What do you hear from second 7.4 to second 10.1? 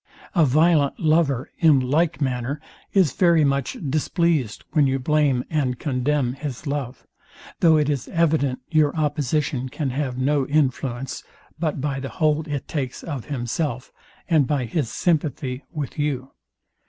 though it is evident your opposition can